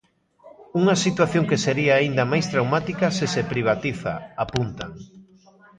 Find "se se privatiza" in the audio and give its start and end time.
3.17-4.13